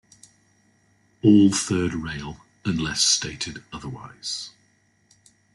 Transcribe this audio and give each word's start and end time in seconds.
All 1.21 1.51
third 1.51 1.93
rail 1.93 2.43
unless 2.65 3.03
stated 3.03 3.63
otherwise. 3.71 4.49